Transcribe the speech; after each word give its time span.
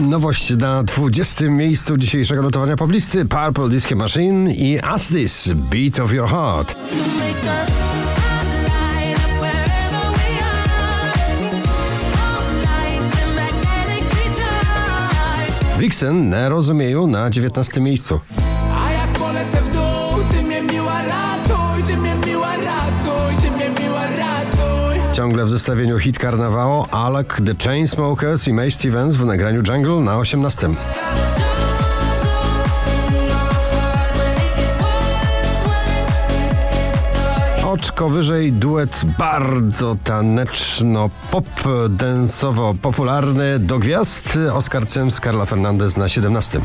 Nowość 0.00 0.56
na 0.56 0.82
20. 0.82 1.44
miejscu 1.44 1.96
dzisiejszego 1.96 2.42
notowania 2.42 2.76
poblisty 2.76 3.24
Purple 3.24 3.68
Disco 3.68 3.96
Machine 3.96 4.52
i 4.52 4.80
As 4.82 5.08
This 5.08 5.52
Beat 5.54 5.98
of 5.98 6.12
Your 6.12 6.28
Heart. 6.28 6.76
Vixen 15.78 16.28
na 16.28 16.48
rozumieju 16.48 17.06
na 17.06 17.30
19. 17.30 17.80
miejscu. 17.80 18.20
A 18.78 18.92
jak 18.92 19.08
polecę 19.08 19.62
w 19.62 19.73
Ciągle 25.14 25.44
w 25.44 25.50
zestawieniu 25.50 25.98
hit 25.98 26.18
karnawału 26.18 26.86
Alec, 26.90 27.28
The 27.46 27.54
Chainsmokers 27.64 28.48
i 28.48 28.52
May 28.52 28.70
Stevens 28.70 29.16
w 29.16 29.26
nagraniu 29.26 29.62
Jungle 29.68 30.00
na 30.00 30.18
18. 30.18 30.68
Oczko 37.64 38.08
wyżej 38.08 38.52
duet 38.52 39.04
bardzo 39.18 39.96
taneczno-pop, 40.04 41.46
densowo 41.88 42.74
popularny 42.82 43.58
do 43.58 43.78
gwiazd 43.78 44.38
Oskar 44.52 44.86
Cym 44.86 45.10
z 45.10 45.20
Carla 45.20 45.44
Fernandez 45.44 45.96
na 45.96 46.08
17. 46.08 46.60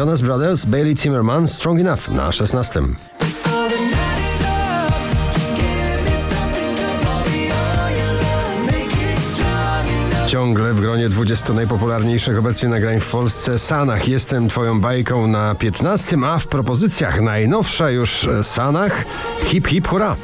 Jonas 0.00 0.22
Brothers, 0.22 0.64
Bailey 0.64 0.96
Zimmerman, 0.96 1.48
Strong 1.48 1.80
Enough 1.80 2.08
na 2.08 2.32
16. 2.32 2.96
Before 3.18 3.68
the 3.68 3.76
night 3.76 4.18
is 4.18 4.40
up, 4.40 5.34
just 5.34 5.52
give 5.56 6.04
me 6.04 6.10
something 6.10 6.76
good, 6.76 7.04
baby, 7.04 7.52
all 7.52 7.90
your 7.90 8.12
love, 8.22 8.72
make 8.72 8.92
it 8.92 9.18
strong 9.18 9.86
enough. 9.86 10.30
Ciągle 10.30 10.74
w 10.74 10.80
gronie 10.80 11.08
20 11.08 11.52
najpopularniejszych 11.52 12.38
obecnie 12.38 12.68
nagrań 12.68 13.00
w 13.00 13.10
Polsce 13.10 13.58
Sanach. 13.58 14.08
Jestem 14.08 14.48
twoją 14.48 14.80
bajką 14.80 15.26
na 15.26 15.54
15, 15.54 16.16
a 16.24 16.38
w 16.38 16.46
propozycjach 16.46 17.20
najnowsza 17.20 17.90
już 17.90 18.24
e, 18.24 18.44
Sanach 18.44 19.04
Hip 19.44 19.66
Hip 19.66 19.88
Hura. 19.88 20.16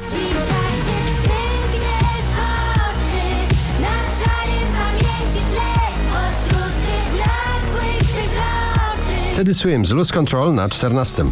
Teddy 9.37 9.53
Swims 9.53 9.91
Lose 9.91 10.13
Control 10.13 10.53
na 10.53 10.69
14. 10.69 11.23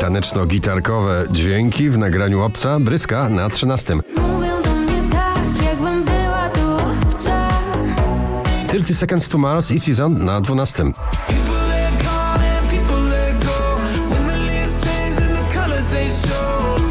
Taneczno-gitarkowe 0.00 1.26
dźwięki 1.30 1.90
w 1.90 1.98
nagraniu 1.98 2.42
obca 2.42 2.80
Bryska 2.80 3.28
na 3.28 3.50
13. 3.50 3.94
Mówią 3.94 4.62
do 4.62 4.74
mnie 4.74 5.02
tak, 5.12 5.66
jakbym 5.66 6.04
była 6.04 6.48
tu 6.48 6.76
obca 6.76 7.48
30 8.68 8.94
Seconds 8.94 9.28
to 9.28 9.38
Mars 9.38 9.70
i 9.70 9.80
Season 9.80 10.24
na 10.24 10.40
12. 10.40 10.84
People 10.84 11.56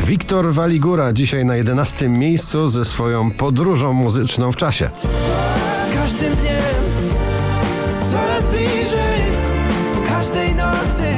Wiktor 0.05 0.53
Waligura 0.53 1.13
dzisiaj 1.13 1.45
na 1.45 1.55
11 1.55 2.09
miejscu 2.09 2.69
ze 2.69 2.85
swoją 2.85 3.31
podróżą 3.31 3.93
muzyczną 3.93 4.51
w 4.51 4.55
czasie. 4.55 4.89
Z 5.85 5.95
każdym 5.95 6.35
dniem 6.35 7.05
coraz 8.11 8.47
bliżej. 8.47 9.21
Po 9.95 10.01
każdej 10.01 10.55
nocy 10.55 11.13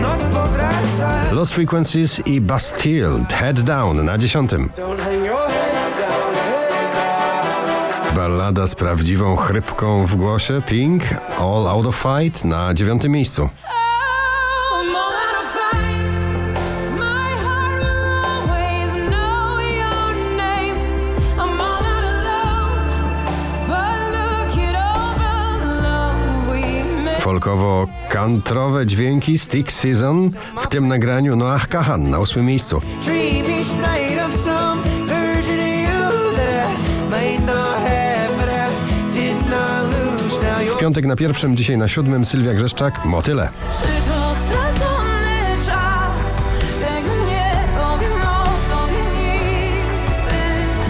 noc 0.00 0.34
powraca. 0.34 1.32
Lost 1.32 1.54
Frequencies 1.54 2.26
i 2.26 2.40
Bastille 2.40 3.24
Head 3.28 3.60
Down 3.60 4.04
na 4.04 4.18
10. 4.18 4.50
Don't 4.50 5.00
hang 5.00 5.24
your 5.26 5.48
head 5.48 5.96
down, 5.98 6.34
head 6.34 6.92
down. 8.04 8.16
Ballada 8.16 8.66
z 8.66 8.74
prawdziwą 8.74 9.36
chrypką 9.36 10.06
w 10.06 10.14
głosie 10.14 10.62
Pink 10.66 11.02
All 11.38 11.68
Out 11.68 11.86
of 11.86 11.96
Fight 11.96 12.44
na 12.44 12.74
9 12.74 13.04
miejscu. 13.04 13.48
Folkowo-kantrowe 27.26 28.86
dźwięki 28.86 29.38
Stick 29.38 29.72
Season 29.72 30.30
w 30.62 30.66
tym 30.66 30.88
nagraniu 30.88 31.36
Noah 31.36 31.68
Kahan 31.68 32.10
na 32.10 32.18
8 32.18 32.46
miejscu. 32.46 32.80
W 40.70 40.78
piątek 40.78 41.06
na 41.06 41.16
pierwszym, 41.16 41.56
dzisiaj 41.56 41.78
na 41.78 41.88
siódmym 41.88 42.24
Sylwia 42.24 42.54
Grzeszczak 42.54 43.04
Motyle. 43.04 43.48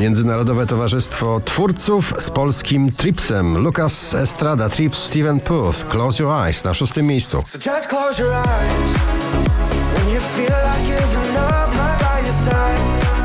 Międzynarodowe 0.01 0.67
Towarzystwo 0.67 1.41
Twórców 1.45 2.15
z 2.19 2.31
polskim 2.31 2.93
Tripsem. 2.93 3.59
Lucas 3.59 4.15
Estrada, 4.15 4.69
Trips, 4.69 4.99
Steven 4.99 5.41
Puth, 5.41 5.89
Close 5.89 6.23
Your 6.23 6.33
Eyes 6.33 6.65
na 6.65 6.75
szóstym 6.75 7.07
miejscu. 7.07 7.43
So. 7.47 7.59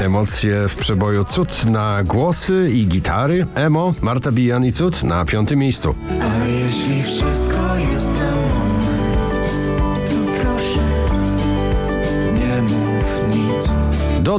Emocje 0.02 0.68
w 0.68 0.76
przeboju 0.76 1.26
Cud 1.26 1.66
na 1.66 2.04
głosy 2.04 2.70
i 2.74 2.88
gitary. 2.88 3.48
Emo, 3.56 3.94
Marta 4.02 4.32
Bijan 4.32 4.66
i 4.66 4.72
Cud 4.72 5.04
na 5.04 5.26
piątym 5.26 5.60
miejscu. 5.60 5.96
A 6.22 6.46
jeśli 6.46 7.04
wszystko 7.04 7.71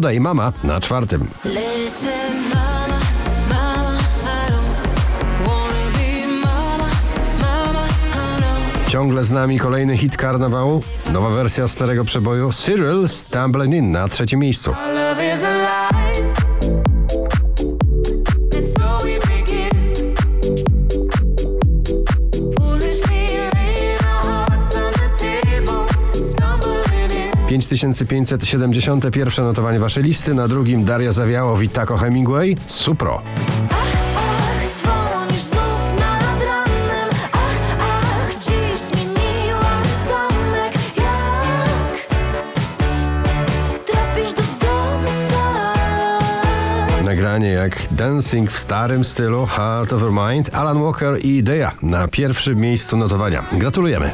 mama, 0.00 0.20
mama, 0.20 0.52
I 8.14 8.40
know. 8.40 8.88
Ciągle 8.88 9.24
z 9.24 9.30
nami 9.30 9.58
kolejny 9.58 9.98
hit 9.98 10.16
karnawału. 10.16 10.82
Nowa 11.12 11.30
wersja 11.30 11.68
starego 11.68 12.04
przeboju 12.04 12.52
Cyril 12.52 13.08
Stumbling 13.08 13.74
In 13.74 13.92
na 13.92 14.08
trzecim 14.08 14.40
miejscu. 14.40 14.74
9571 27.68 29.44
notowanie 29.44 29.78
waszej 29.78 30.02
listy, 30.02 30.34
na 30.34 30.48
drugim 30.48 30.84
Daria 30.84 31.12
Zawiało, 31.12 31.56
Witako 31.56 31.96
Hemingway, 31.96 32.56
Supro. 32.66 33.22
nagranie 47.32 47.48
jak 47.48 47.88
Dancing 47.90 48.50
w 48.50 48.58
starym 48.58 49.04
stylu 49.04 49.46
Heart 49.46 49.92
Over 49.92 50.10
Mind, 50.12 50.54
Alan 50.54 50.82
Walker 50.82 51.18
i 51.24 51.36
Idea 51.36 51.72
na 51.82 52.08
pierwszym 52.08 52.60
miejscu 52.60 52.96
notowania. 52.96 53.44
Gratulujemy! 53.52 54.10